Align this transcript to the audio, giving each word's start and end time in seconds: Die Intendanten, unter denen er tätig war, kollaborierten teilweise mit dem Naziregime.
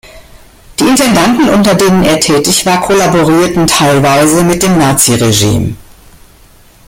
Die 0.79 0.87
Intendanten, 0.87 1.47
unter 1.49 1.75
denen 1.75 2.01
er 2.01 2.19
tätig 2.19 2.65
war, 2.65 2.81
kollaborierten 2.81 3.67
teilweise 3.67 4.43
mit 4.43 4.63
dem 4.63 4.75
Naziregime. 4.79 5.75